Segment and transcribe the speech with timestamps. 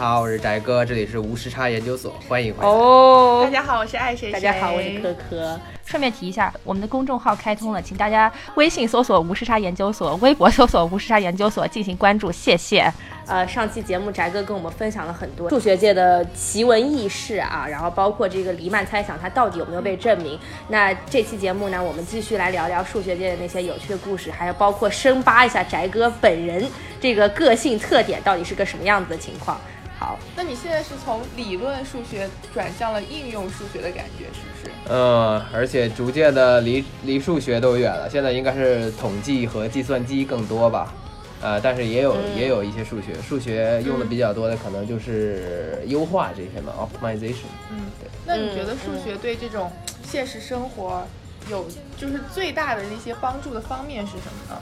[0.00, 2.74] 我是翟哥，这里是无时差研究所，欢迎欢迎。
[2.74, 4.32] 哦大，家好，我是爱谁谁。
[4.32, 5.60] 大家好，我是科科。
[5.84, 12.90] 顺便提一下，我们的公众号开通了，请大家微信搜索“无时差研究所”，微博搜索“无时差研究所”进行关注，谢谢。
[13.26, 20.38] 呃，上期节目翟哥跟我们分享了很多数学界的奇闻异事啊，然后包括这个黎曼猜想它到底有没有被证明。
[20.68, 26.66] 那这期节目呢，我们继续来聊聊数学界的那些有趣的故事，还有包括深扒一下翟哥本人
[27.00, 29.60] 这个个性特点到底是个什么样子的情况。
[30.02, 34.74] 好，那你现在是从理论数学转向了应用数学的感觉，是不是？
[34.88, 40.92] 嗯，而且逐渐的离离数学都远了，现在应该是统计和计算机更多吧。
[41.40, 47.46] 呃，但是也有、嗯也有一些数学，数学用的比较多的可能就是优化这些嘛，optimization。
[47.70, 49.70] 嗯，对那你觉得数学对这种
[50.02, 51.06] 现实生活
[51.48, 54.60] 有就是最大的那些帮助的方面是什么呢？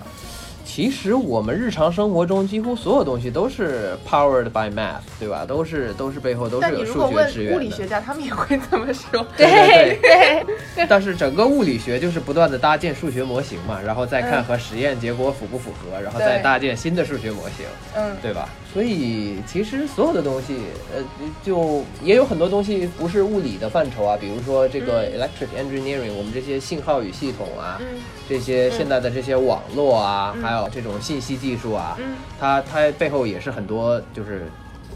[0.72, 5.44] 其实我们日常生活中几乎所有东西都是 powered by math，对吧？
[5.44, 7.56] 都是都是背后都是有数学支援的。
[7.56, 9.26] 物理学家，他们也会这么说。
[9.36, 9.98] 对对
[10.76, 14.44] 对，但是整个物理学就是不断的搭建数学模型嘛，然后再看嗯。
[14.44, 18.48] 和实验结果符不符合，然后再搭建新的数学模型，嗯，对吧？
[18.72, 20.56] 所以其实所有的东西，
[20.94, 21.02] 呃，
[21.44, 27.86] 就也有很多东西不是物理的范畴啊，比如说这个 electric engineering，我们这些信号与系统啊，嗯。
[28.28, 34.42] 这些现在的这些网络啊，还有这种信息技术啊，嗯它它背后也是很多，就是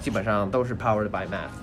[0.01, 1.55] 基本上都是 powered by math。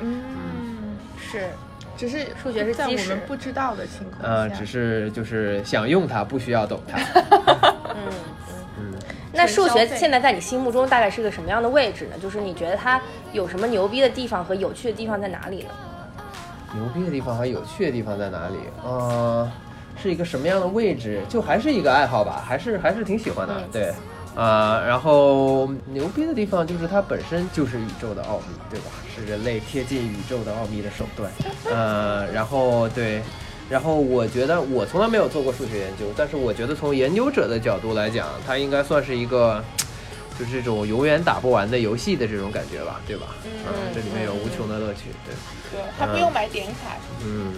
[0.00, 1.50] 嗯，是，
[1.96, 6.98] 只是数学是在我们不知道的情况呃，下，只是就是想用它，不需要懂它。
[7.94, 8.54] 嗯嗯。
[8.78, 8.94] 嗯，
[9.32, 12.16] 那数学现在在你心目中大概是个什么样的位置呢？
[12.20, 13.00] 就是你觉得它
[13.32, 15.70] 有什么牛逼的地方和有趣的地方在哪里呢？
[16.72, 18.54] 牛逼的地方和有趣的地方在哪里？
[18.84, 19.50] 呃，
[19.96, 21.20] 是一个什么样的位置？
[21.28, 23.54] 就还是一个爱好吧，还是还是挺喜欢的。
[23.56, 23.92] 嗯对，
[24.34, 28.86] 啊、然后牛逼的地方就是它本身就是宇宙的奥秘，对吧？
[29.14, 31.30] 是人类贴近宇宙的奥秘的手段。
[31.70, 33.22] 呃，然后对。
[33.68, 39.62] 然后我觉得我从来没有做过数学研究，但是我觉得从研究者的角度来讲，它应该算是一个，
[40.40, 43.26] 就是这种永远打不完的游戏的这种感觉吧，对吧？
[43.44, 45.34] 嗯这里面有无穷的乐趣，对。
[45.70, 47.52] 对，还不用买点卡， 嗯，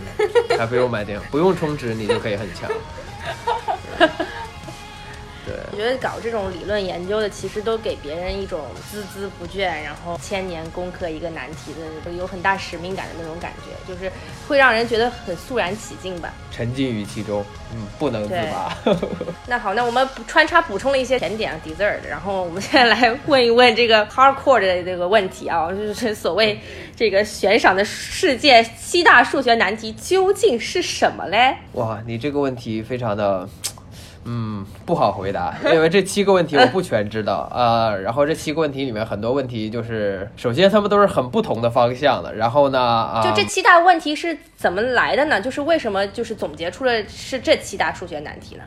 [0.59, 2.69] 还不用买点，不用充值，你就可以很强。
[5.45, 8.61] 对，我觉得搞这种理论研究的，其实都给别人一种
[8.93, 11.73] 孜孜不倦，然后千年攻克一个难题
[12.05, 14.11] 的，有很大使命感的那种感觉，就是
[14.47, 16.33] 会让人觉得很肃然起敬吧。
[16.53, 17.45] 沉浸于其中，
[17.75, 18.77] 嗯，不能自拔。
[19.49, 26.61] 那好，那我们补穿插补充了一些甜点啊 dessert，然后我们现在来问一问这个 hardcore 的这个问题啊，就是所谓
[26.95, 31.57] 这个悬赏的世界七大数学难题究竟是什么嘞？
[31.73, 33.49] 哇，你这个问题非常的。
[34.25, 42.35] 嗯，不好回答，因为这七个问题我不全知道 啊、呃然后这七个问题里面很多问题就是，首先他们都是很不同的方向的。
[42.35, 45.41] 然后呢，啊、就这七大问题是怎么来的呢？
[45.41, 48.63] 就是为什么就是总结出了是这七大数学难题呢？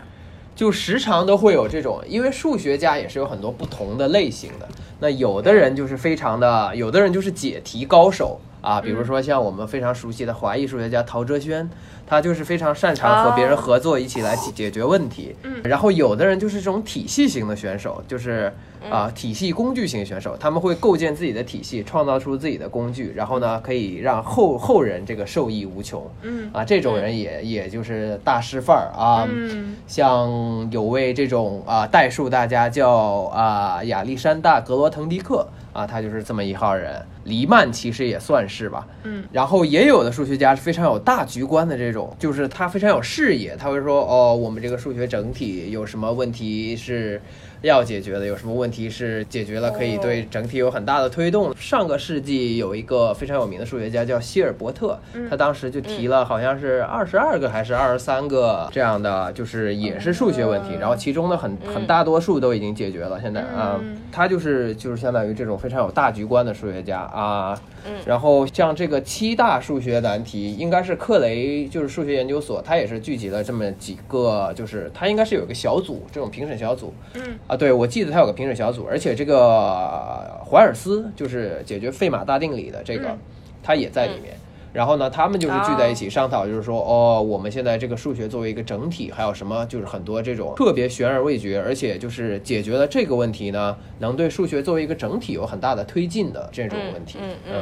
[0.56, 4.68] 就时常都会有这种，因为数学家也是有很多不同的类型的。
[5.00, 11.70] 那有的人就是非常的，有的人就是解题高手啊，比如说像我们非常熟悉的华裔数学家陶哲轩，
[12.08, 15.36] 他就是非常擅长和别人合作一起来解解决问题。
[15.44, 18.52] 嗯然后有的人就是这种体系型的选手，就是
[18.88, 26.08] 啊、体系工具型选手，他们会构建自己的体系，创造出自己的工具，然后呢可以让后后人这个受益无穷。
[26.22, 29.28] 嗯啊，这种人也也就是大师范儿啊。
[29.28, 32.92] 嗯像有位这种啊代数大家叫
[33.34, 37.06] 啊亚历山大格罗滕迪克啊，他就是这么一号人。
[37.26, 47.22] 黎曼其实也算是吧，嗯，然后也有的数学家是非常有大局观的这种，就是他非常有视野，他会说哦，我们这个数学整体有什么问题是
[47.66, 51.52] 要解决的，有什么问题是解决了可以对整体有很大的推动。
[51.58, 63.20] 上个世纪有一个非常有名的数学家叫希尔伯特，他当时就提了好像是二十二个还是二十三个这样的，就是也是数学问题，然后其中的很很大多数都已经解决了。
[63.20, 67.60] 现在啊、嗯他就是就是相当于这种非常有大局观的数学家啊。
[68.06, 76.94] 然后像这个七大数学难题，应该是克雷就是数学研究所，它也是聚集了这么几个，就是它应该是有一个小组，这种评审小组。
[77.14, 83.20] 嗯啊，对，我记得它有个评审小组，而且这个呃怀尔斯就是解决费马大定理的这个，嗯
[83.64, 84.38] 他也在里面。
[84.76, 97.20] 然后呢，他们就是聚在一起商讨，就是说，哦，我们现在这个数学作为一个整体，还有什么，就是很多这种特别悬而未决，而且就是解决了这个问题呢，能对数学作为一个整体有很大的推进的这种问题。
[97.22, 97.62] 嗯嗯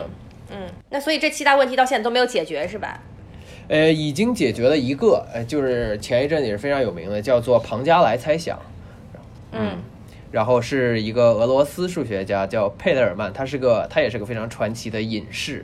[0.51, 0.57] 嗯，
[0.89, 3.00] 那所以这七大问题到现在都没有解决是吧？
[3.68, 8.57] 呃，已经解决了一个，呃，就是前一阵也是非常有名的，叫做庞加莱猜想。
[9.51, 9.77] 嗯
[10.31, 15.63] 然后是一个俄罗斯数学家叫佩德尔曼，他是个他也是个非常传奇的隐士，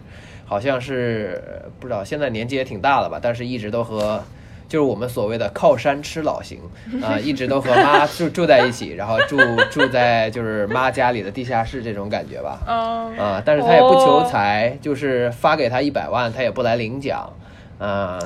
[0.50, 1.40] 好像是
[1.80, 4.24] 不知道现在年纪也挺大了吧，但是一直都和
[4.68, 6.60] 就是我们所谓的靠山吃老型
[7.04, 9.38] 啊、一直都和妈住住在一起，然后住
[9.70, 12.60] 住在就是妈家里的地下室这种感觉吧。
[12.66, 17.32] 啊，啊，但是他也不求哦财，就是发给他一百万，他也不来领奖，
[17.78, 18.20] 啊，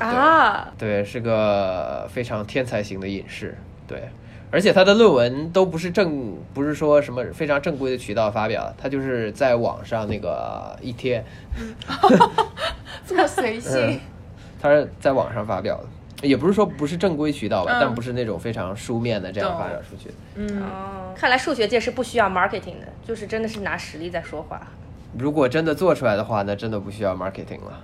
[0.78, 4.10] 对，是个非常天才型的隐士，对，
[4.54, 11.26] 而且他的论文都不是正，不是说什么非常正规的渠道发表，他就是在网上那个一贴，
[13.08, 14.00] 这么随性，
[14.62, 20.14] 他是在网上发表的，也不是说不是正规渠道吧，嗯但不是那种非常书面的这样发表出去。
[20.36, 24.62] 嗯，哦，看来数学界是不需要 marketing 的，就是真的是拿实力在说话。
[25.18, 27.84] 如果真的做出来的话，那真的不需要 marketing 了。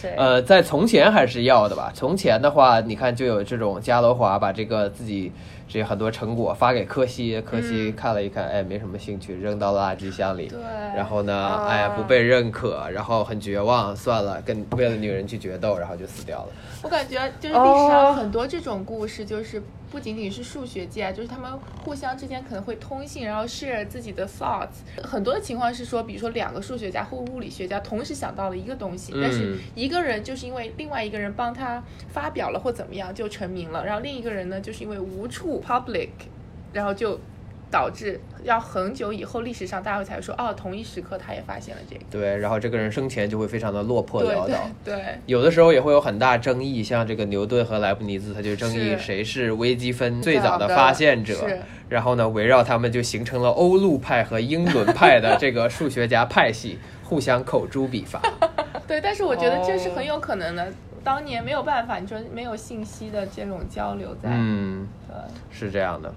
[0.00, 1.90] 对，呃，在从前还是要的吧。
[1.94, 5.32] 从前的话，你看就有这种加罗华把这个自己
[5.68, 10.46] 这很多成果发给柯西，柯西看了一看，哎，没什么兴趣，扔到了垃圾箱里。
[10.46, 10.60] 对
[10.94, 16.48] 然后呢，啊哎呀，不被认可，然后很绝望，算了，跟为了女人去决斗，然后就死掉了。
[16.82, 19.60] 我感觉就是历史上很多这种故事，就是
[19.90, 21.50] 不仅仅是数学界啊，就是他们
[21.84, 24.84] 互相之间可能会通信，然后 share 自己的 thoughts。
[25.02, 36.10] 很多的情况是说，比如说两个数学家或物理学家同时想到了一个东西，但是嗯一个人就是因为另外一个人帮他发表了或怎么样就成名了，然后另一个人呢就是因为无处 public，
[36.72, 37.20] 然后就。
[37.68, 42.02] 导致要很久以后，历史上大家会才会说，哦，同一时刻他也发现了这个。
[42.08, 44.70] 对，然后这个人生前就会非常的落魄潦倒。
[44.84, 51.34] 对对，有的时候也会有很大争议，像这个牛顿和莱布尼兹，他就争议谁是微积分最早的发现者。
[51.88, 58.22] 然后呢，围绕他们就形成了欧陆派和英伦派的这个数学家派系，互相口诛笔伐。
[58.86, 60.72] 对，但是我觉得这是哦很有可能的。
[61.06, 65.16] 当年没有办法，你说没有信息的这种交流在，嗯，对。
[65.52, 66.12] 是这样的。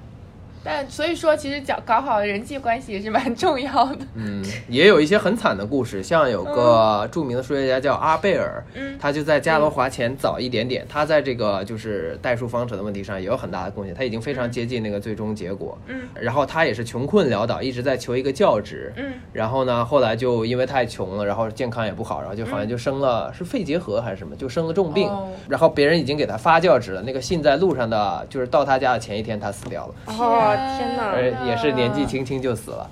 [0.63, 3.99] 但所以说，其实搞搞好人际关系也是蛮 重要的。
[4.15, 15.77] 嗯，也有一些很惨的故事，像有个著名的数学家叫阿贝尔，嗯他就在伽罗华前早一点点，他在这个就是代数方程的问题上也有很大的贡献，他已经非常接近那个最终结果。
[15.87, 18.91] 嗯然后他也是穷困潦倒，一直在求一个教职。
[18.97, 25.07] 嗯然后呢，后来就因为太穷了，然后健康也不好，然后就好像就生了、是肺结核还是什么，就生了重病。
[25.07, 32.89] 哦然后别人已经给他发教职了，那个信在路上的，就是到他家的前一天他死掉了，哦天哪，而也是年纪轻轻就死了。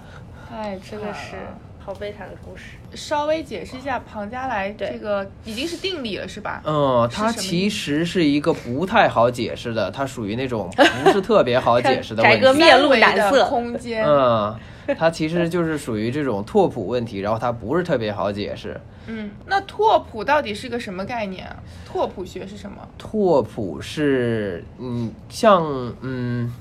[0.52, 1.36] 哎真的是
[1.78, 2.64] 好悲惨的故事。
[2.94, 6.62] 稍微解释一下庞加莱这个已经是定理了，是吧？
[6.66, 10.70] 嗯，它其实是一个不太好解释的，它属于那种
[11.04, 12.44] 不是特别好解释的 翟问题。
[12.44, 14.56] 哥面露难色空间，嗯，
[14.98, 18.80] 它其实就是属于这种拓扑问题，然后它不是特别好解释。
[19.08, 21.56] 嗯，那拓扑到底是个什么概念啊？
[21.86, 22.78] 拓扑学是什么？
[22.98, 25.64] 拓扑是，嗯，像，
[26.02, 26.54] 嗯，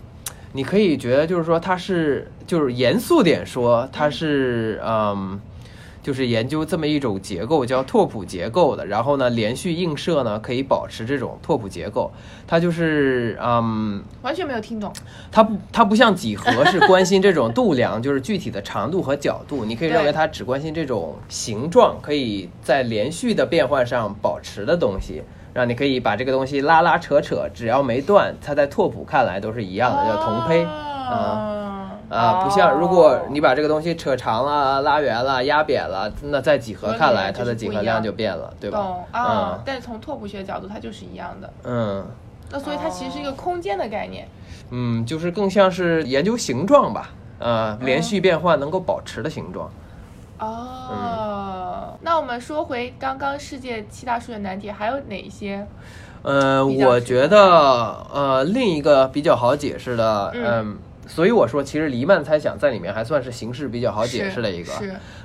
[0.57, 5.39] 你可以觉得就是说它是，就是严肃点说，它是，嗯。
[6.03, 8.87] 就是研究这么一种结构，叫拓扑结构的。
[8.87, 12.13] 然后呢，连续映射呢可以保持这种拓扑结构。
[12.47, 14.93] 它就是，嗯，完全没有听懂。
[15.33, 19.65] 它不，它不像几何是关心这种度量，就是具体的长度和角度。
[19.65, 25.25] 你可以认为对它只关心这种形状，可以在连续的变换上保持的东西。
[25.57, 30.63] 让你可以把这个东西拉拉扯扯，只要没断，它在拓扑看来都是一样的，叫同胚。
[30.63, 30.69] 啊
[31.09, 39.05] 啊，啊，不像如果你把这个东西扯长了、拉圆了、压扁了，那在几何看来，它的几何量就变了，对吧懂？
[39.13, 41.51] 啊，但是从拓扑学角度，它就是一样的。
[41.65, 42.07] 嗯嗯
[42.51, 44.29] 那所以它其实是一个空间的概念。
[44.69, 47.09] 嗯，就是更像是研究形状吧，
[47.39, 49.71] 呃，连续变换能够保持的形状。
[50.39, 55.67] 哦，那我们说回刚刚世界七大数学难题，还有哪一些？
[56.23, 57.39] 呃，我觉得
[58.13, 64.73] 呃，另一个比较好解释的，嗯嗯，所以我说其实黎曼猜想在里面还算是形式比较好解释的一个。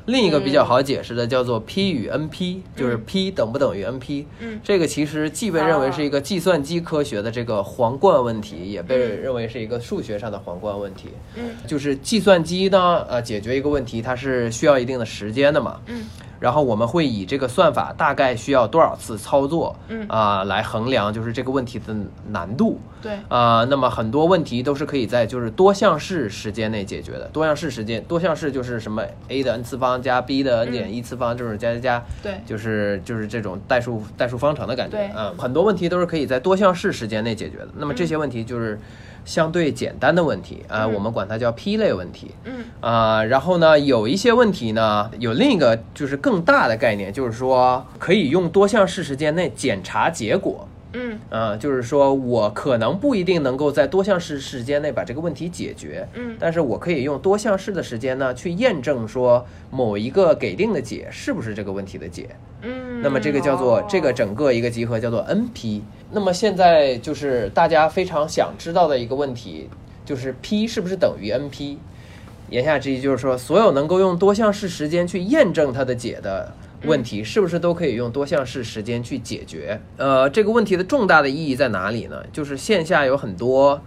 [0.05, 4.25] 另一个比较好解释的叫做 P 与 NP，、就是 P 等不等于 NP。
[4.39, 11.10] 嗯这个其实既被认为是一个计算机科学的这个皇冠问题，也被认为是一个数学上的皇冠问题。
[11.36, 15.79] 嗯就是计算机呢，呃，解决一个问题，它是需要一定的时间的嘛。
[15.88, 16.03] 嗯
[16.41, 21.96] 然后我们会以这个算法大概需要多少次操作，嗯啊、来衡量就是这个问题的
[22.31, 22.79] 难度。
[23.00, 27.25] 对，啊、那么很多问题都是可以在就是多项式时间内解决的。
[27.31, 34.95] 多项式时间，多项式就是什么 a 的 n 次方加 b 的 n 减一次方，这种加加加，对就是就是这种代数代数方程的感觉。
[34.95, 37.69] 对嗯，很多问题都是可以在多项式时间内解决的。
[37.77, 38.79] 那么这些问题就是
[39.25, 42.31] 相对简单的问题啊、嗯我们管它叫 P 类问题。
[42.43, 50.67] 嗯啊、然后呢，有一些问题呢，有另一个就是更大的概念，就是说可以用多项式时间内检查结果。
[50.93, 62.29] 嗯啊、就是说我可能不一定能够在多项式时间内把这个问题解决，嗯但是我可以用多项式的时间呢去验证说某一个给定的解是不是这个问题的解。
[62.63, 65.81] 嗯，那么这个叫做、哦这个整个一个集合叫做 NP。
[66.12, 69.69] 那么现在就是大家非常想知道的一个问题，
[70.05, 71.77] 就是 P 是不是等于 NP？
[72.50, 79.79] 言下之意就是说，所有能够用多项式时间去验证它的解的问题，是不是都可以用多项式时间去解决？
[79.97, 82.23] 呃，这个问题的重大的意义在哪里呢？
[82.33, 83.81] 就是线下有很多。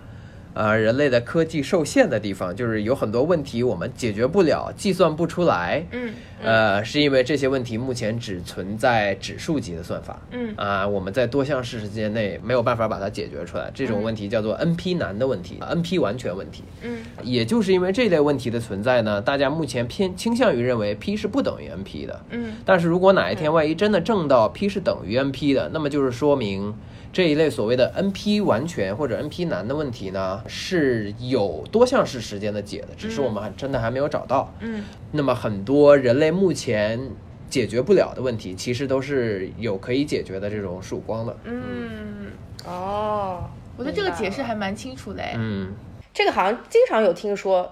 [0.56, 5.84] 呃，人类的科技受限的地方，就是有很多问题我们解决不了，计算不出来。
[5.90, 10.20] 嗯呃，是因为这些问题目前只存在指数级的算法。
[10.30, 16.62] 嗯啊，我们在多项式时间内没有办法把它解决出来，这种问题叫做 NP 难的问题、n p 完全问题。
[16.82, 22.20] 嗯也就是因为这类问题的存在呢，大家目前偏倾向于认为 P 是不等于 NP 的。
[22.30, 26.74] 嗯但是如果哪一天万一真的证到 P 是等于 NP 的，那么就是说明
[27.12, 34.52] 这一类所谓的 NP 完全或者 NP 难的问题呢，是有多项式时间的解的，只是我们还真的还没有找到。
[34.60, 34.82] 嗯
[35.16, 37.00] 那么很多人类目前
[37.48, 41.36] 解决不了的问题，其实都是有可以解决的这种曙光的。
[41.44, 42.26] 嗯，
[42.66, 43.44] 哦，
[43.76, 45.34] 我觉得这个解释还蛮清楚的哎。
[45.38, 45.72] 嗯，
[46.12, 47.70] 这个好像经常有听说。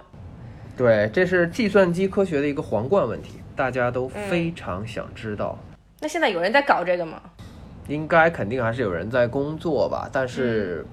[0.76, 5.58] 对，这是计算机科学的一个皇冠问题，大家都非常想知道。
[6.00, 7.20] 那现在有人在搞这个吗？
[7.88, 10.86] 应该肯定还是有人在工作吧，但是、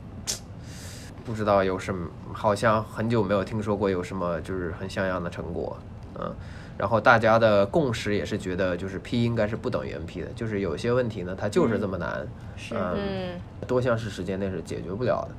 [1.23, 5.77] 不知道有什么，好像很久没有听说过有什么就是很像样的成果，
[6.19, 6.35] 嗯，
[6.79, 12.25] 然后大家的共识也是觉得就是 P 应该是不等于 NP 的，就是有些问题呢它就是这么难，
[12.71, 15.36] 嗯，多项式时间内是解决不了的，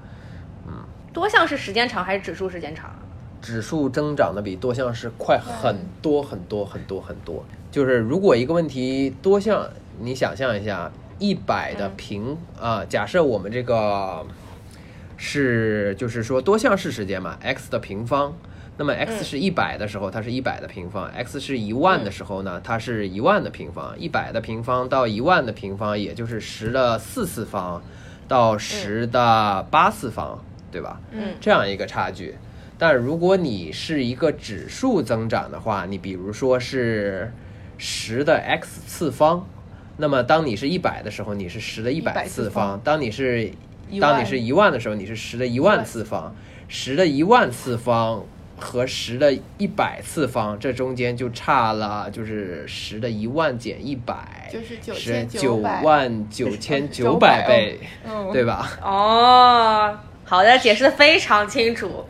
[0.68, 0.75] 嗯
[1.14, 2.94] 多项式时间长还是指数时间长？
[3.40, 7.42] 指数增长的比多项式快很多很多很多很多。
[7.70, 9.66] 就是如果一个问题多项，
[9.99, 14.26] 你想象一下，一百的平啊、假设我们这个
[15.16, 18.37] 是就是说多项式时间嘛，x 的平方。
[18.80, 23.94] 那么 x 是一百的时候，它是一百的平方；x 是一万的时候呢，它是一万的平方。
[23.99, 27.82] 一百的平方到一万的平方，也就是十的四次方
[28.26, 30.99] 到十的八次方，对吧？
[31.12, 32.37] 嗯这样一个差距。
[32.78, 37.30] 但如果你是一个指数增长的话，你比如说是
[37.76, 39.46] 十的 x 次方，
[39.99, 43.52] 那么当你是一百的时候，你是十的一百次方；当你是
[44.00, 46.34] 当你是一万的时候，你是十的一万次方。
[46.72, 48.25] 十的一万次方
[48.61, 58.79] 和十的一百次方，这中间就差了，就是十的一万减一百，就是九是千九百，万九千九九百百倍，嗯，对吧？
[58.83, 62.05] 哦，好的，解释的非常清楚。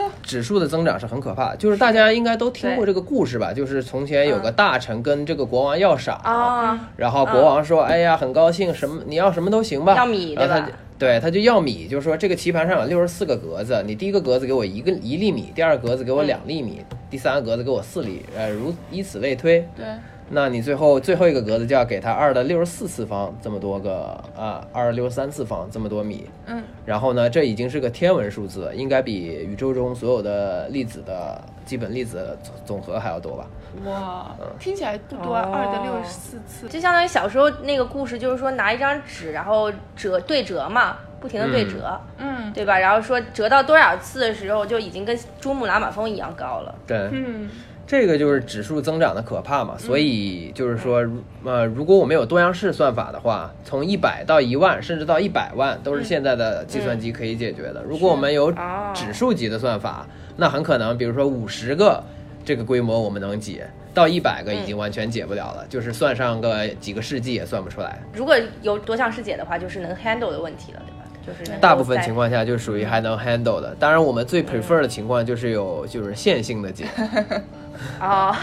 [0.22, 3.52] 指数的增长是很可怕的，就是大家应该都听过这个故事吧？
[3.52, 19.66] 就是从前有个大臣跟这个国王要赏，啊，然后国王说：“哎呀，很高兴，什么你要什么都行吧。”要米对吧就对，他就要米，就是说这个棋盘上有六十四个格子，你第一个格子给我一个一粒米，第二个格子给我两粒米，第三个格子给我四粒，呃，如以此类推。
[19.74, 19.86] 对，
[20.28, 26.26] 那你最后最后一个格子就要给他二的六十四次方这么多个啊，二六十三次方这么多米。
[26.46, 33.46] 嗯然后呢，这已经是个天文数字，应该比宇宙中所有的粒子的基本粒子总总和还要多吧？
[33.84, 34.46] 哇，嗯。
[34.58, 42.52] 听起来不多二的六十四次，就相当于小时候那个故事，就是说拿一张纸，然后折对折嘛，不停的对折，嗯。
[42.52, 42.76] 对吧？
[42.76, 46.74] 然后说折到多少次的时候，就已经跟珠穆朗玛峰一样高了。
[46.88, 47.48] 对，嗯
[47.90, 49.76] 这个就是指数增长的可怕嘛。
[49.76, 51.04] 所以就是说，
[51.44, 57.82] 呃，如果我们有多样式算法的话，从一百到一万，甚至到一百万，都是现在的计算机可以解决的。
[57.82, 60.06] 如果我们有哦指数级的算法，
[60.36, 62.00] 那很可能，比如说五十个
[62.44, 68.00] 这个规模我们能解，到一百个已经完全解不了了，就是算上个几个世纪也算不出来。
[68.14, 70.96] 如果有多项式解的话，就是能 handle 的问题了，对吧？
[71.26, 73.74] 就是大部分情况下就属于还能 handle 的。
[73.78, 76.86] 当然，我们最 prefer 的情况就是有就是线性的解，
[78.00, 78.34] 哦，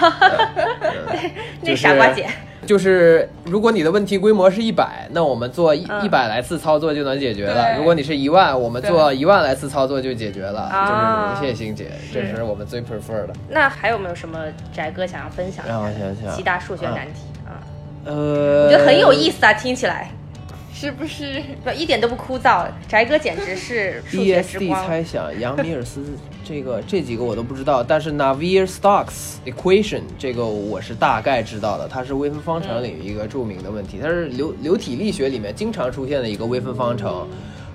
[1.61, 2.27] 那就是傻瓜姐，
[2.65, 7.77] 就是如果你的问题规模是一百，那我们做一嗯一百来次操作就能解决了。
[7.77, 13.33] 如果你是一万，我们做一万来次操作就解决了，啊就是线性解，这是我们最 prefer 的。
[13.49, 14.39] 那还有没有什么
[14.73, 17.61] 翟哥想要分享让我想想七大数学难题啊？
[18.05, 20.09] 呃，我觉得很有意思啊，听起来
[20.73, 21.41] 是不是？
[21.63, 22.65] 不一点都不枯燥。
[22.87, 24.85] 翟哥简直是数学之光。
[24.85, 26.03] 猜想，杨米尔斯
[26.47, 37.27] 这个这几个我都不知道，但是 Navier-Stokes equation 这个我是大概知道的，它是微分方程领域一个著名的问题，它是流流体力学里面经常出现的一个微分方程。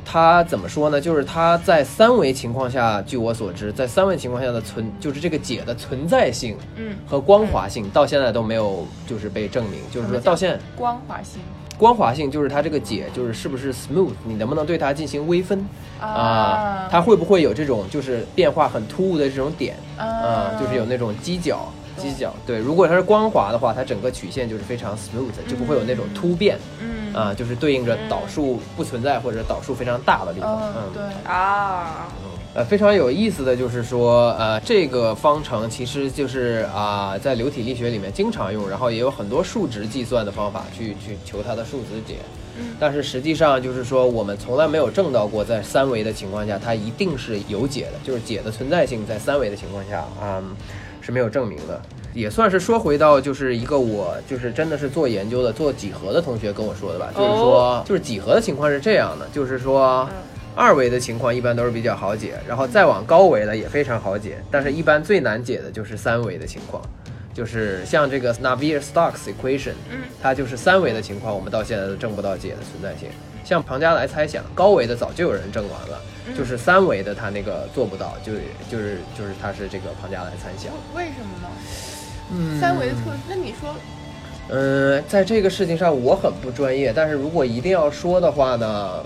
[0.04, 1.00] 它怎么说呢？
[1.00, 9.78] 就是它在三维情况下，据我所知，在三维情况下的存，就是这个解的存在性嗯，和光滑性，到现在都没有就是被证明。
[9.92, 11.40] 就是说到现光滑性，
[11.82, 15.66] 光滑性就是它这个解就是是不是 smooth，你能不能对它进行微分？
[16.00, 16.88] 啊。
[16.88, 19.74] 它会不会有这种就是变化很突兀的这种点？
[19.98, 21.68] 啊、啊就是有那种犄角。
[21.98, 26.56] 犄角对，如果它是光滑的话，它整个曲线就是非常 smooth，就不会有那种突变。
[26.80, 27.12] 嗯。
[27.12, 30.62] 啊、就是对应着导数不存在或者导数非常大的地方。
[30.62, 31.02] 嗯对。
[31.30, 32.06] 啊，
[32.54, 42.16] 呃，非常有意思的就是说，呃，这个方程其实就是啊、在流体力学里面经常用，然后也有很多数值计算的方法去去求它的数值解。
[42.58, 50.54] 嗯但是实际上就是说，我们从来没有证到过，在三维的情况下，它一定是有解的，就是解的存在性在三维的情况下嗯、
[51.00, 51.80] 是没有证明的。
[52.12, 60.06] 也算是说回到就是一个我就是真的是做研究的做几何的同学跟我说的吧，就是说就是几何的情况是这样的，就是说。
[60.54, 66.82] 二维的情况一般都是比较好解，然后再往高维的也非常好解，但是一般最难解的就是三维的情况，
[67.32, 73.08] 就是像这个 Navier-Stokes equation，嗯它就是三维的情况，我们到现在都证不到解的存在性。
[73.44, 78.32] 像庞加莱猜想，高维的早就有人证完了，嗯就是三维的它那个做不到，就
[78.70, 80.72] 就是就是它是这个庞加莱猜想。
[80.94, 81.48] 为什么呢？
[82.34, 83.74] 嗯三维的特，那你说
[84.48, 89.04] 嗯，在这个事情上我很不专业，但是如果一定要说的话呢，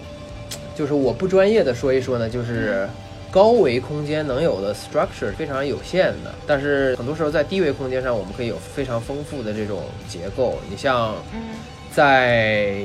[0.77, 2.87] 就是我不专业的说一说呢，就是
[3.31, 10.59] 高维空间能有的 structure 非常有限的，但是很多时候在低维空间上，我们可以有非常丰富的这种结构。
[10.71, 11.41] 你像嗯
[11.91, 12.83] 在，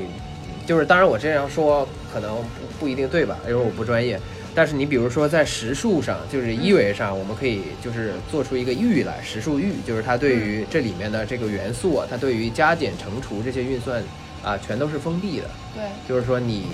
[0.66, 4.18] 就是当然我这样说可能不不一定对吧，因为我不专业。
[4.54, 14.02] 但是你比如说在实数上，就是一维上，我们可以就是做出一个域来，实数域，就是它对于这里面的这个元素啊，它对于加减乘除这些运算
[14.42, 15.46] 啊，全都是封闭的。
[15.74, 16.66] 对就是说你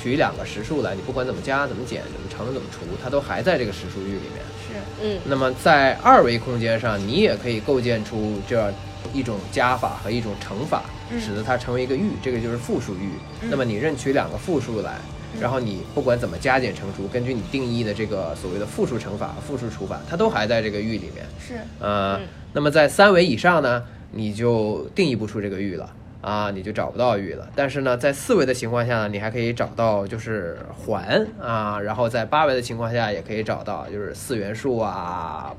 [0.00, 4.44] 取两个实数来，你不管怎么加、怎么减、怎么乘、怎么除，它都还在这个实数域里面。
[4.68, 8.72] 是嗯那么在二维空间上，你也可以构建出这样
[9.12, 13.10] 一种加法和一种乘法，嗯使得它成为一个域，这个就是复数域。
[13.42, 14.98] 嗯那么你任取两个复数来，
[15.40, 21.26] 然后你不管怎么加减乘除，根据你定义的这个所谓的复数乘法、复数除法，它都还在这个域里面。
[21.40, 23.82] 是呃，嗯那么在三维以上呢，
[24.12, 27.48] 你就定义不出这个域了啊，你就找不到域了。
[27.54, 35.54] 但是呢，在四维的情况下呢，你还可以找到就是环啊，然后在八维的情况下也可以找到就是四元数啊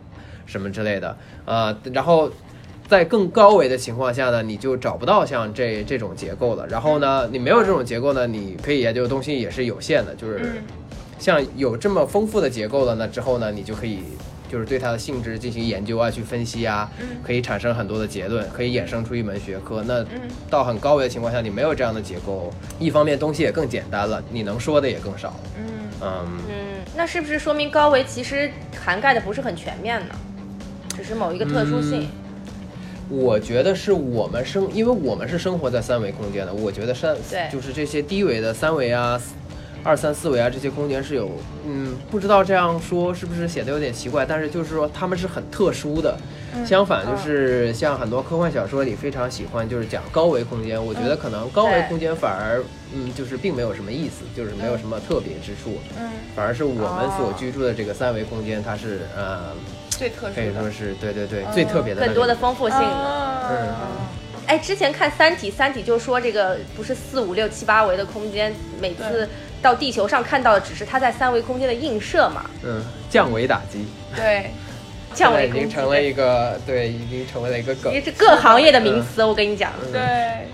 [0.46, 2.32] 什么之类的啊，然后。
[2.90, 6.66] 在更高维的情况下呢，你就找不到像这这种结构了。
[6.66, 10.64] 然后呢，你没有这种结构呢，你可以研究的东西也是有限的，就是嗯
[11.20, 14.00] 像有这么丰富的结构了呢之后呢，你就可以
[14.50, 19.84] 就是对它的性质进行研究啊，去分析啊，嗯可以产生很多的结论，可以衍生出一门学科。
[19.88, 25.40] 那嗯到很高维的情况下，你没有这样的结构，一方面东西也更简单了，你能说的也更少。
[25.58, 25.64] 嗯
[26.02, 26.56] 嗯，嗯，
[26.98, 28.52] 那是不是说明高维其实
[28.84, 30.16] 涵盖的不是很全面呢？
[30.98, 32.02] 只是某一个特殊性。
[32.02, 32.10] 嗯
[33.12, 39.20] 我觉得是我们生，因为我们是生活在三维空间的，我觉得三对就是这些低维的三维啊。
[39.84, 41.32] 二三四维啊，这些空间是有，
[41.66, 46.18] 嗯，不知道这样说是不是显得有点奇怪，但是就是说他们是很特殊的。
[46.54, 46.66] 嗯。
[46.66, 52.64] 相反，就是像很多科幻小说里非常喜欢就是讲高维空间，我觉得可能高维对空间反而，
[52.94, 59.54] 嗯，就是并没有什么意思，就是没有什么特别之处，嗯，反而是我们所哦居住的这个三维空间，它是呃，
[59.90, 60.72] 最特殊可以说的。
[60.72, 62.14] 是对对对嗯最特别的那个。
[62.14, 63.70] 更多的丰富性嗯。
[64.48, 69.28] 哎，之前看《三体》，《三体》就说这个不是四五六七八维的空间，每次对
[69.62, 74.52] 到地球上看到的只是它在三维空间的映射嘛，嗯，降维打击，对，
[75.14, 75.52] 降维已。
[75.52, 78.02] 经成了一个对，已经成为了一个梗也。
[78.02, 79.72] 是各行业的名词，我跟你讲。
[79.84, 80.48] 嗯对，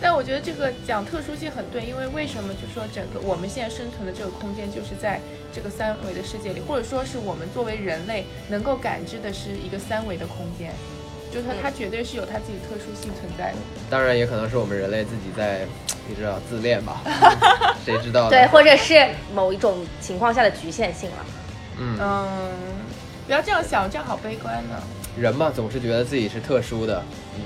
[0.00, 5.20] 但我觉得这个讲特殊性很对，因为为什么就说整个我们现在生存的这个空间就是在
[5.52, 10.72] 这个三维的世界里，或者说是我们作为人类能够感知的是一个三维的空间，
[11.32, 13.58] 就是说它绝对是有它自己特殊性存在的。
[13.88, 15.66] 当然，也可能是我们人类自己在，
[16.08, 17.02] 你知道自恋吧？
[17.84, 18.28] 谁知道？
[18.28, 21.16] 对，或者是某一种情况下的局限性了。
[21.78, 22.28] 嗯，嗯，
[23.26, 24.76] 不要这样想，这样好悲观呢。
[25.16, 27.02] 人嘛，总是觉得自己是特殊的。
[27.36, 27.42] 嗯，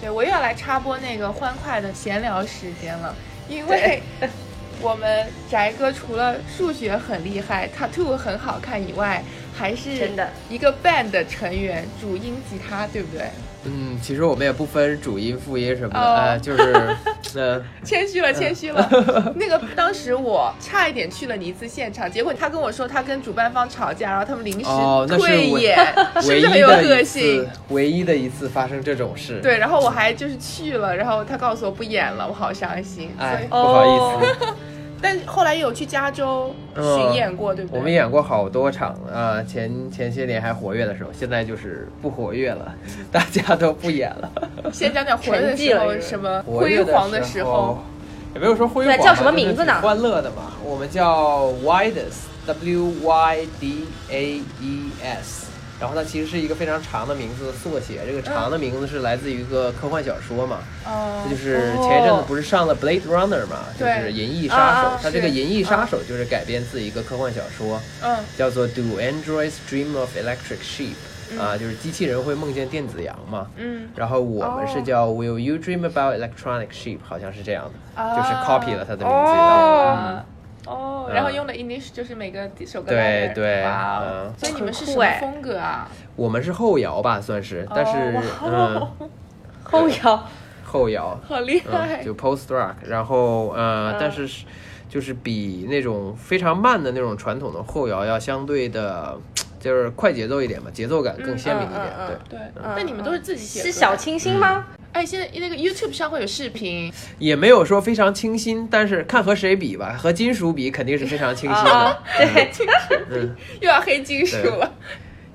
[0.00, 3.14] 对我又要来插播那个欢快的闲聊时间了，
[3.48, 4.02] 因为
[4.80, 9.22] 我们宅哥除了数学很厉害，tattoo 很好看以外，
[9.58, 13.26] 还是真的一个 band 的成员，主音吉他，对不对？
[13.64, 16.96] 嗯，其实我们也不分主音、副音什么的，就是，
[17.34, 18.88] 呃、谦虚了，谦虚了。
[19.34, 25.76] 那个当时我差一点去了你一次现场，结果他跟我说他跟主办方吵架，然后他们临时哦，那是唯退演，
[26.22, 33.10] 是不是很有个性？，唯一的一次发生这种事。，对，然后我还就是去了，然后他告诉我不演了，我好伤心。
[33.18, 34.46] 哎不好意思。
[35.00, 37.78] 但后来也有去加州巡演过，对不对？
[37.78, 42.74] 我们演过好多场啊、前前些年还活跃的时候，现在就是不活跃了，
[43.12, 44.30] 大家都不演了。
[44.72, 47.78] 先讲讲活跃的时候，什么 辉煌的时候。，
[48.34, 55.47] 也没有说辉煌吧，对叫什么名字呢欢乐的嘛，我们叫 Wides，W Y D A E S。
[55.80, 68.16] 然后它其实是一个非常长的名字的缩写，这个长的名字是来自于一个科幻小说嘛，嗯，这就是前一阵子不是上了《Blade Runner》嘛，就是《银翼杀手它这个《银翼杀手》就是改编自一个科幻小说，嗯。
[68.36, 70.94] 叫做《Do Androids Dream of Electric Sheep》
[71.40, 73.46] 啊，就是机器人会梦见电子羊嘛。
[73.56, 74.82] 嗯，然后我们是哦。
[74.82, 76.98] 叫 Will you dream about electronic sheep？
[77.02, 80.24] 好像是这样的，啊就是 copy 了它的名字。
[80.68, 83.62] 哦然后用的 English 就是每个首歌对对。
[83.64, 84.04] 哇哦。
[84.06, 84.32] 嗯。
[84.36, 85.88] 所以你们是什么风格啊？
[86.16, 87.92] 我们是后摇吧，算是，但是
[88.42, 88.90] 哦。
[89.00, 89.10] 嗯，
[89.64, 90.24] 后摇。
[90.70, 92.02] 后摇，好厉害。
[92.02, 92.04] 嗯，！
[92.04, 94.44] 就 post rock，然后呃嗯，但是是
[94.86, 99.18] 就是比那种非常慢的那种传统的后摇要相对的，
[99.60, 102.38] 就是快节奏一点嘛，节奏感更鲜明一点嗯嗯嗯，对。
[102.38, 102.74] 对，嗯。
[102.76, 104.66] 那你们都是自己写的是小清新吗？
[104.92, 111.70] 哎，现在那个 YouTube 上会有视频，也没有说非常清新，但是看和谁比吧，和金属比肯定是非常清新的。
[111.70, 112.50] 啊对，
[113.10, 114.72] 嗯，又要黑金属了。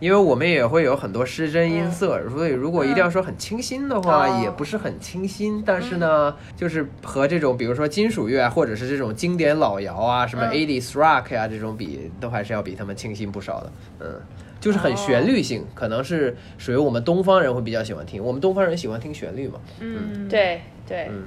[0.04, 5.64] 因为我们也会有很多失真音色，所以如果一定要说很清新的话，哦也不是很清新。
[5.66, 13.72] 但是呢，就是和这种比如说金属乐啊，或者是这种经典老摇啊，什么嗯 80s rock 呀、这种比，都还是要比他们清新不少的。
[14.02, 14.22] 嗯。
[14.60, 18.24] 就是很旋律性，可能是属于我们东方人会比较喜欢听。
[18.24, 21.10] 我们东方人喜欢听旋律嘛，嗯，对对。
[21.12, 21.24] 嗯，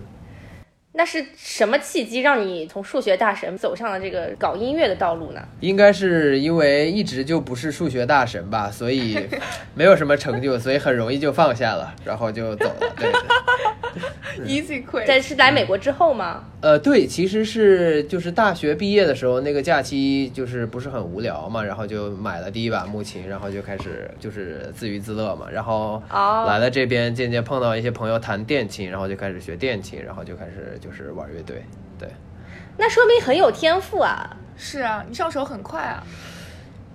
[0.96, 5.40] 那是什么契机让你从数学大神走上了这个搞音乐的道路呢？
[5.61, 9.18] 应该是因为一直就不是数学大神吧，所以
[9.74, 12.94] 没有什么成就，所以很容易就放下了，然后就走了。
[12.96, 13.20] 对对。
[14.44, 15.04] Easy quit。
[15.06, 16.44] 但是来美国之后吗？
[16.61, 31.64] 呃，对，其实是就是大学毕业的时候，那个假期就是不是很无聊嘛，然后就买了第一把木琴，然后就开始就是自娱自乐嘛，然后哦来了这边，渐渐碰到一些朋友弹电琴，然后就开始学电琴，然后就开始就是玩乐队，
[31.99, 32.09] 对，
[32.77, 34.37] 那说明很有天赋啊！
[34.57, 36.03] 是啊，你上手很快啊。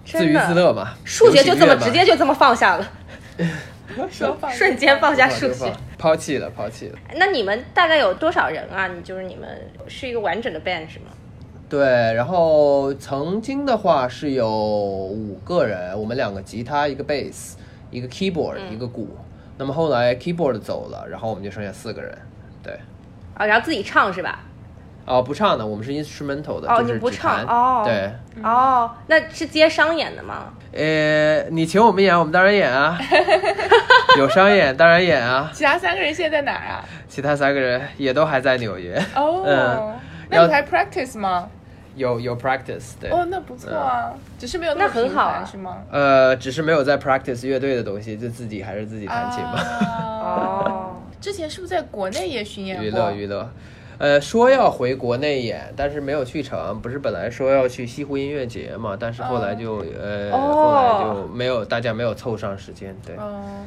[0.06, 2.92] 自娱自乐嘛，数学就这么直接就这么放下了，
[4.10, 5.72] 说放 瞬间放下数学。
[5.98, 6.98] 抛弃了，抛弃了。
[7.16, 8.88] 那你们大概有多少人啊？
[8.88, 9.48] 你就是你们
[9.88, 11.12] 是一个完整的 band 是吗？
[11.70, 17.54] 对，然后曾经的话是有五个人，我们两个吉他，一个 bass，，
[17.92, 19.08] 一个 keyboard，、一个鼓。
[19.58, 22.18] 那么后来 keyboard 走了，然后我们就剩下四个人。
[22.64, 22.78] 对，
[23.36, 24.40] 啊，然后自己唱是吧？
[25.06, 28.12] 哦，不唱的，我们是 instrumental 的，哦就是你不唱哦对，
[28.44, 30.54] 哦，那是接商演的吗？
[30.74, 32.98] 呃，你请我们演，我们当然演啊。
[34.18, 35.50] 有商演当然演啊。
[35.54, 36.86] 其他三个人现在在哪儿啊？
[37.10, 38.96] 其他三个人也都还在纽约。
[39.16, 41.50] 哦嗯，那你还 practice 吗？
[41.96, 43.10] 有有 practice 对。
[43.10, 45.78] 哦，那不错啊，只是没有那很好啊是吗？
[45.92, 49.60] 呃，只是没有在 practice 乐队的东西，就自己还是自己弹琴嘛。
[49.60, 52.86] 啊， 哦，之前是不是在国内也巡演过？
[52.86, 53.50] 娱乐娱乐，
[53.98, 56.80] 呃，说要回国内演，但是没有去成。
[56.82, 62.96] 不是本来说要去西湖音乐节嘛，但是后来就、呃，哦后来就没有，大家没有凑上时间。
[63.06, 63.66] 对，嗯，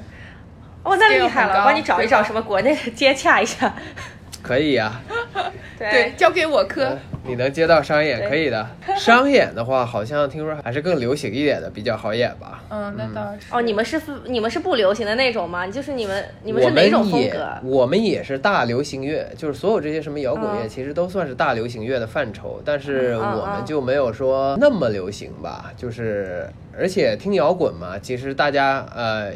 [0.82, 3.72] 哦，那厉害了，高帮你找一找什么国内的接洽一下。
[4.42, 5.00] 可以呀、
[5.78, 6.98] 对，交给我科呃。
[7.26, 8.68] 你能接到商演可以的。
[8.96, 12.62] 商演的话，好像听说还是更流行一点的，比较好演吧。
[12.68, 13.46] 嗯，那倒是。
[13.50, 15.66] 哦，你们是你们是不流行的那种吗？
[15.66, 17.48] 就是你们你们是哪种风格？
[17.62, 25.72] 我们也是大流行乐，就是所有这些什么摇滚乐，嗯其实都算是大流行乐的范畴，但是我们就没有说那么流行吧。
[25.76, 26.46] 就是
[26.78, 29.32] 而且听摇滚嘛，其实大家呃，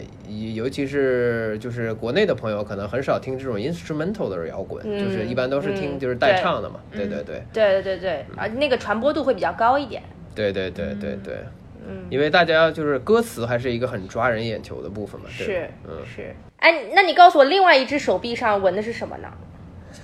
[0.54, 6.80] 尤其是就是国内的朋友，可能很少听这种 instrumental 的摇滚，嗯就是一般都是听嗯就是带唱的嘛。
[6.90, 10.02] 对对对对对对对，啊，那个传播度会比较高一点。
[10.34, 11.36] 对对对对对。
[11.90, 16.34] 嗯，因为大家就是歌词还是一个很抓人眼球的部分嘛，是嗯，是。
[16.58, 19.28] 哎，那你告诉我，另外一只手臂上纹的是什么呢？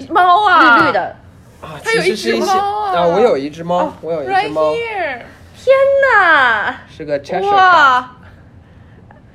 [0.08, 0.92] 猫啊，绿绿。
[0.92, 1.16] 的。
[1.60, 5.20] 啊，它有一只其实是一些猫啊啊，我有一只猫，我有一只 Right 猫，here，
[5.64, 5.74] 天
[6.12, 6.76] 哪！
[6.86, 8.16] 是个 Cheshire 哇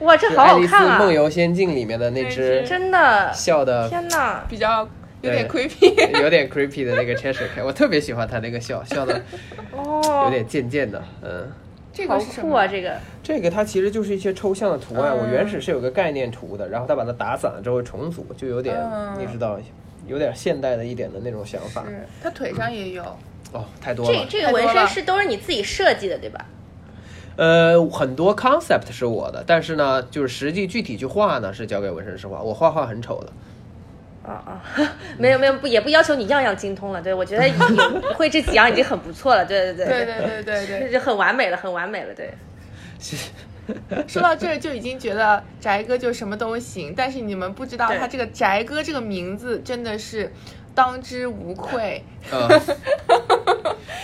[0.02, 1.00] 哇，这好是爱丽丝好看啊！
[1.00, 4.46] 梦游仙境里面的那只真的，笑的天哪！
[4.48, 4.88] 比较
[5.22, 5.90] 有点 creepy。
[6.22, 9.20] 有点 creepy 的那个 Cheshire Cat，我特别喜欢它那个笑，笑的
[9.72, 11.52] 哦，有点贱贱的，嗯。
[11.92, 12.68] 这个是酷啊！
[12.68, 19.60] 这个这个它其实就是一些抽象的图案，嗯我原始是有个概念图的，然后它把它打散了之后重组，就有点、嗯你知道，
[20.06, 21.84] 有点现代的一点的那种想法。
[21.88, 23.04] 是，它腿上也有。
[23.52, 24.26] 哦，太多了。
[24.30, 26.46] 这这个纹身是都是你自己设计的，对吧？
[27.36, 32.42] 呃，很多 concept 是我的，但是呢，就是实际具体去画呢，是交给纹身师画。
[32.42, 33.32] 我画画很丑的，
[34.30, 34.62] 啊啊，
[35.18, 37.54] 没有没有不也不要求你样样精通了，对我觉得你
[38.14, 42.34] 会这几样已经很不错了，对对对对对对对，这 就很完美了，很完美了，对。
[44.08, 50.34] 说到这儿就已经觉得宅哥就什么都行，但是你们不知道他这个宅哥这个名字真的是
[50.80, 52.02] 当之无愧。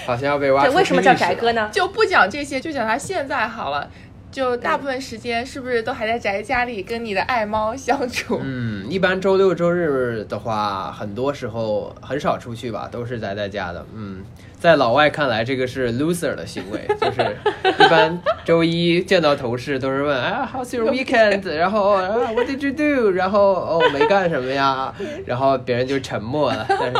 [0.06, 0.66] 好像要被挖。
[0.66, 1.70] 对，为什么叫宅哥呢？
[1.72, 3.90] 就不讲这些，就讲他现在好了。
[4.36, 8.42] 就大部分时间是不是都还在宅家里跟你的爱猫相处？
[8.44, 13.86] 嗯，一般周六周日的话，很多时候很少出去吧，都是宅在家的。
[13.96, 14.26] 嗯，
[14.60, 21.48] 在老外看来，这个是 loser 的行为， 就是一般周一见到同事都是问啊 How's your weekend？
[21.56, 23.12] 然后啊 What did you do？
[23.12, 24.94] 然后哦没干什么呀，
[25.26, 26.94] 然后别人就沉默了，但是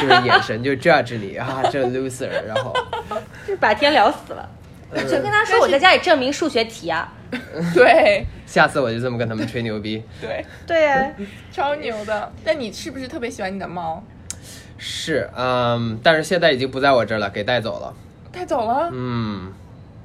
[0.00, 2.74] 就是眼神就 judge 你啊这 loser，然后
[3.46, 4.48] 就把天聊死了。
[4.94, 7.12] 就跟他说我在家里证明数学题啊，
[7.74, 10.02] 对， 下次我就这么跟他们吹牛逼。
[10.20, 11.12] 对对呀，
[11.50, 12.30] 超牛的。
[12.44, 14.02] 那你是不是特别喜欢你的猫？
[14.78, 17.94] 是，嗯，但是现在已经不在我这儿了，给带走了。
[18.30, 18.90] 带走了？
[18.92, 19.52] 嗯。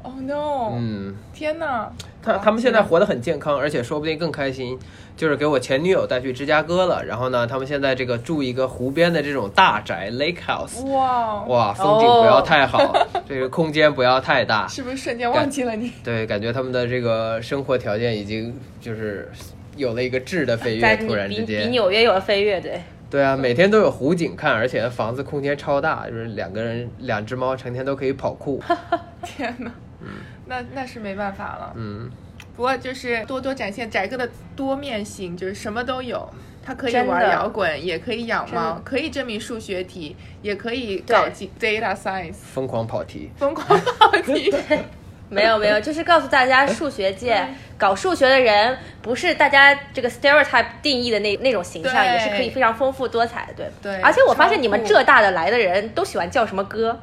[0.03, 0.71] Oh no！
[0.77, 1.91] 嗯，天哪。
[2.23, 4.79] 他他们现在活得很健康，而且说不定更开心。
[5.17, 10.85] 就是给我前女友带去芝加哥了，然后呢，他们现在这个住一个湖边的这种大宅 lake house。
[10.85, 12.95] 哇哇，风景不要太好，
[13.27, 14.67] 这个空间不要太大。
[14.69, 15.91] 是不是瞬间忘记了你？
[16.03, 19.27] 对，感觉他们的这个生活条件已经就是
[19.75, 22.79] 有了一个质的飞跃，突然之间比纽约有了飞跃，对。
[23.09, 28.61] 对啊，每天都有湖景看，而且房子空间超大，就是两个人两只猫成天都可以跑酷。
[29.23, 30.09] 天哪，嗯，
[30.45, 32.11] 那那是没办法了，嗯。
[32.57, 36.27] 不过就是多多展现宅哥的多面性，就是什么都有。
[36.65, 41.25] 他可以玩摇滚，也可以养猫，可以证明数学题，也可以搞
[41.57, 44.53] data science，疯狂跑题，疯狂跑题。
[45.29, 47.45] 没有没有，就是告诉大家，数学界
[47.77, 54.01] 搞数学的人不是大家这个 stereotype 定义的那那种形象，也是可以非常丰富多彩的，对对。
[54.01, 56.99] 而且我发现你们浙大的来的人都喜欢叫什么歌？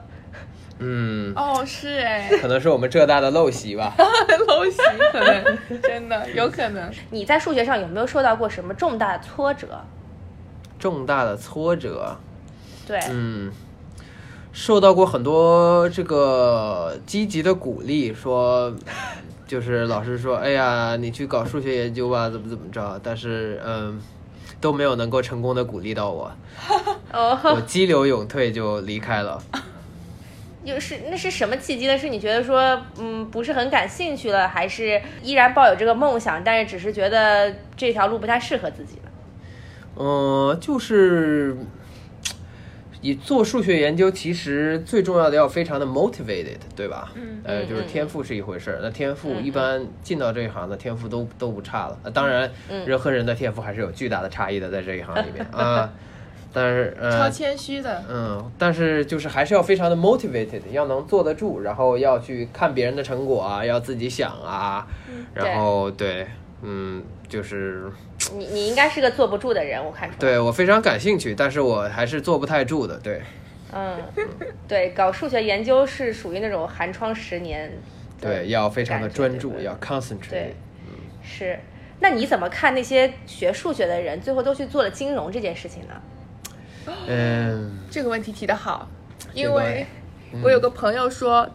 [0.78, 4.78] 嗯，哦，是哎， 可能是我们浙大的陋习吧， 陋习
[5.12, 6.90] 可能真的有可能。
[7.10, 9.80] 你在数学上有没有受到过什么重大的挫折？
[10.78, 12.16] 重大的挫折，
[12.86, 13.50] 对，嗯，
[14.52, 18.74] 受到过很多这个积极的鼓励，说
[19.46, 23.98] 就是老师说，哎呀，你去搞数学研究吧，怎么怎么着，但是嗯，
[24.60, 26.30] 都没有能够成功的鼓励到我，
[27.12, 29.40] 我激流勇退就离开了。
[30.64, 31.96] 又是那是什么契机呢？
[31.96, 39.10] 是你觉得说，嗯，不是很感兴趣了，还是依然抱有这个梦想，但是只是觉得这条路不太适合自己了？
[39.96, 41.56] 嗯，就是
[43.02, 47.12] 你做数学研究，其实最重要的要非常的 motivated，对吧？
[47.14, 47.42] 嗯。
[47.44, 51.98] 呃，就是天赋是一回事儿，那天赋一般进到这一行的天赋都都不差了。
[52.14, 52.50] 当然，
[52.86, 55.92] 人和人的天赋还是有巨大的差异的，在这一行里面 啊。
[56.54, 64.86] 但是，呃，超谦虚的，嗯，但是就是还是要非常的 motivated，要能坐得住，然后要去看别人的成果啊，要自己想啊，
[65.34, 66.26] 然后对，
[66.62, 67.90] 嗯，就是
[68.36, 70.18] 你你应该是个坐不住的人，我看出来。
[70.20, 73.20] 对我非常感兴趣，但是我还是坐不太住的，对。
[73.72, 73.96] 嗯，
[74.68, 77.72] 对，搞数学研究是属于那种寒窗十年，
[78.20, 80.30] 对，要非常的专注，要 concentrate。
[80.30, 80.56] 对，
[81.24, 81.58] 是。
[81.98, 85.94] 那你怎么看那些学数学的人最后都去做了金融这件事情呢？
[87.06, 88.88] 嗯，这个问题提的好，
[89.32, 89.86] 因为
[90.42, 91.48] 我有个朋友说，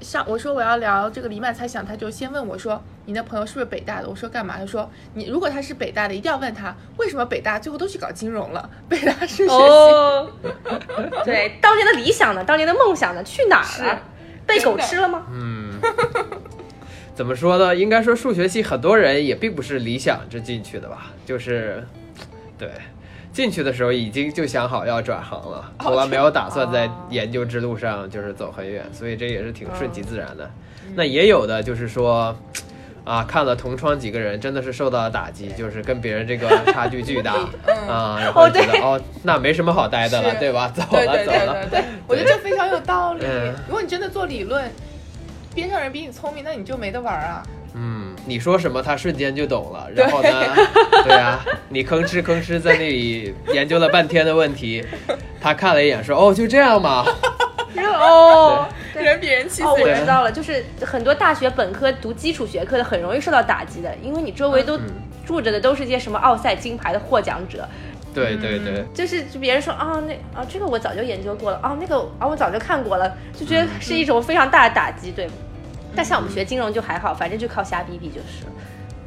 [0.00, 4.08] 上我说我要聊这个黎曼猜想，他就先问我说，你的朋友是不是北大的？
[4.08, 4.56] 我说干嘛？
[4.58, 8.68] 他说你如果他是北大的，一定要问他为什么北大最后都去搞金融了？
[8.88, 10.50] 北大数学系，
[11.24, 12.44] 对，当年的理想呢？
[12.44, 13.24] 当年的梦想呢？
[13.24, 13.98] 去哪儿了？
[14.46, 15.26] 被狗吃了吗？
[15.32, 15.80] 嗯，
[17.14, 17.74] 怎么说呢？
[17.74, 21.82] 应该说数学系很多人也并不是理想着进去的吧，就是
[22.58, 22.70] 对。
[23.32, 30.50] 进去的时候已经就想好要转行了，从来没有打算在研究之路上就是走很远，所以这也是挺顺其自然的。
[30.94, 32.34] 那也有的就是说，
[33.04, 37.34] 啊，看了同窗几个人真的是受到了打击，就是跟别人这个差距巨大
[37.86, 40.72] 啊，然后觉得哦，那没什么好待的了，对吧？
[40.74, 41.66] 走了走了。
[41.70, 43.26] 对，我觉得这非常有道理。
[43.66, 44.64] 如果你真的做理论，
[45.54, 47.42] 边上人比你聪明，那你就没得玩啊。
[47.74, 50.30] 嗯，你说什么他瞬间就懂了，然后呢，
[51.04, 54.84] 对啊，你吭哧吭哧在那里研究了半天的问题，
[55.40, 57.04] 他看了一眼说：“哦，就这样嘛。
[57.98, 64.78] ”哦，人比人气哦，我知道了，就是很多大学本科读基础学科的很容易受到打击的，因为你周围都
[65.24, 67.66] 住着的都是些什么奥赛金牌的获奖者。
[68.12, 75.28] 对对对，就是别人说啊，那啊这个我早就研究过了啊，那个啊我早就看过了，就觉得是一种非常大的打击，对。
[75.96, 78.46] 但像我们学金融就还好，反正就靠瞎逼逼就是。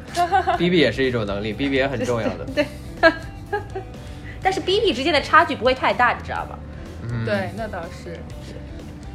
[0.57, 2.45] 逼逼也是一种能力，逼逼也很重要的。
[2.55, 2.65] 对，
[4.41, 6.57] 但是逼逼之间的差距不会太大，你知道吧？
[7.03, 8.55] 嗯，对，那倒是是。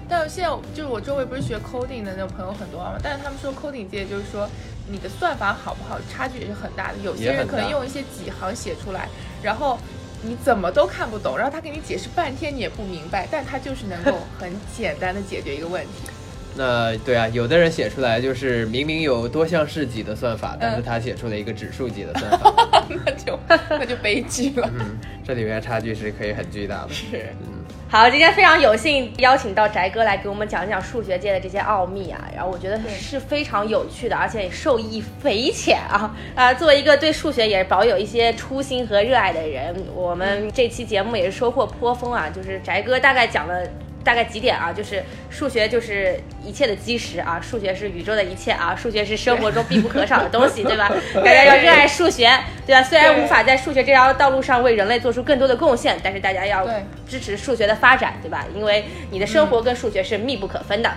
[0.09, 4.49] 但现在就是我周围不是学 coding 的那种朋友很多嘛，但是他们说 coding 界就是说
[4.87, 6.99] 你的算法好不好，差距也是很大的。
[7.03, 9.09] 有些人可能用一些几行写出来，
[9.43, 9.79] 然后
[10.23, 16.11] 你怎么都看不懂，然后他给你解释半天你也不明白，但他就是能够很简单的解决一个问题。
[16.57, 22.53] 那对啊，有的人写出来就是明明有多项式级的算法，但是他写出了一个指数级的算法，
[23.05, 23.39] 那就
[23.71, 24.71] 那就悲剧了。
[24.79, 26.89] 嗯，这里面差距是可以很巨大的。
[26.91, 36.53] 是，嗯，好，今天非常有幸邀请到翟哥来给我们讲一讲数学界的这些奥秘啊，然后我觉得是非常有趣的，而且受益匪浅啊啊！
[36.55, 43.61] 作为一个对数学也保有一些初心和热爱的人，我们这期节目也是收获颇丰啊，就是翟哥大概讲了。
[44.05, 44.73] 大概几点啊？
[44.73, 50.93] 就是数学就是一切的基石啊，数学是宇宙的一切啊，数学是生活中必不可少的东西，对吧？
[51.15, 52.31] 大家要热爱数学，
[52.67, 52.83] 对吧？
[52.83, 56.69] 虽然无法在数学这条道路上为人类做出更多的贡献，但是大家要
[57.09, 58.45] 支持数学的发展，对吧？
[58.55, 60.91] 因为你的生活跟数学是密不可分的。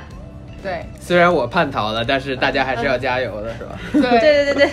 [0.61, 3.79] 对，虽然我叛逃了，但是大家还是要加油的，是吧？
[3.93, 4.69] 对对对对对。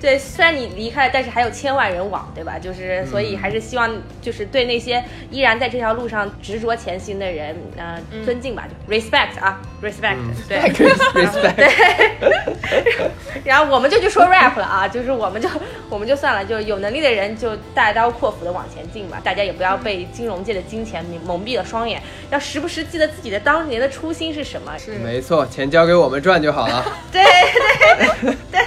[0.00, 2.58] 对，虽然你离开了，但是还有千万人往，对吧？
[2.58, 10.16] 就是所以还是希望，就是对那些依然在这条路上执着前行的人，呃，尊敬吧，就 respect 啊，respect，
[10.48, 13.10] 对，respect， 对。
[13.44, 15.48] 然后我们就去说 rap 了啊，就是我们就
[15.88, 24.76] 我们就算了，就有能力的人就大刀阔斧的往前进吧，大家也不要被金融界的金钱蒙蔽了双眼，要时不时记得自己的当年的初心是什么。
[24.78, 26.84] 是，没错，钱交给我们赚就好了。
[27.10, 27.22] 对
[28.20, 28.60] 对对。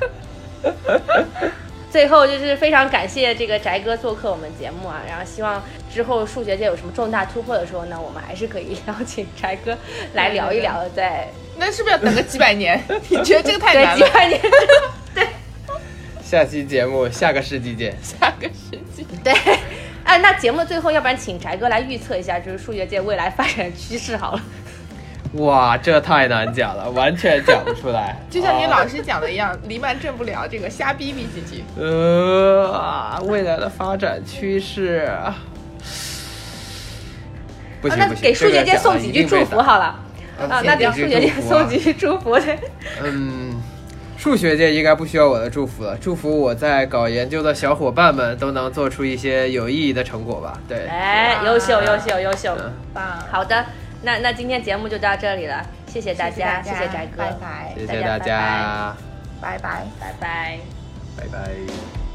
[1.90, 9.76] 最后就是非常感谢这个翟哥做客我们节目啊，然后希望之后数学界有什么重大突破的时候呢，我们还是可以邀请翟哥
[10.12, 10.86] 来聊一聊。
[10.94, 12.78] 在那是不是要等个几百年？
[13.08, 14.06] 你觉得这个太难了？
[14.06, 14.40] 几百年？
[15.14, 15.26] 对。
[16.22, 17.96] 下期节目下个世纪见。
[18.02, 19.06] 下个世纪。
[19.24, 19.32] 对。
[20.04, 24.42] 哎，那节目最后，要不然请翟哥来预测一下，就是数学界未来发展趋势好了。
[25.38, 28.16] 哇，这太难讲了，完全讲不出来。
[28.30, 31.64] 就像你老师讲的一样，黎曼挣不了这个，瞎逼逼几句。
[31.78, 35.10] 呃，未来的发展趋势，
[37.80, 40.00] 不行不行，给数学界送几句祝福好了。
[40.38, 42.38] 啊，那给数学界送几句祝福。
[43.02, 43.60] 嗯，
[44.16, 50.58] 数学界应该不需要我的祝福了，祝福我在搞研究的小伙伴们都能做出一些有意义的成果吧。
[50.68, 52.56] 对，哎，优秀优秀优秀，
[52.94, 53.64] 棒，好的。
[54.06, 58.96] 那那今天节目就到这里了，谢谢大家，谢谢翟哥，拜拜，谢谢大家，
[59.40, 60.58] 拜拜，拜拜，
[61.16, 62.05] 拜拜。